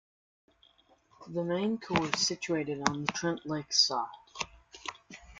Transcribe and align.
The 1.27 1.43
main 1.43 1.77
core 1.77 2.09
is 2.11 2.25
situated 2.25 2.89
on 2.89 3.05
the 3.05 3.11
Trent 3.11 3.45
Lakes 3.45 3.85
side. 3.85 4.07